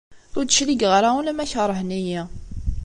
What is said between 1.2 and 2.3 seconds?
ma keṛhen-iyi.